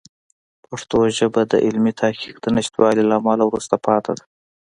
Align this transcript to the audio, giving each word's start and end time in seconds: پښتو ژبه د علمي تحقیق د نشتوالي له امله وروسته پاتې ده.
پښتو 0.67 0.97
ژبه 1.17 1.41
د 1.51 1.53
علمي 1.65 1.93
تحقیق 2.01 2.35
د 2.41 2.45
نشتوالي 2.57 3.03
له 3.09 3.15
امله 3.19 3.43
وروسته 3.47 3.75
پاتې 3.85 4.11
ده. 4.17 4.23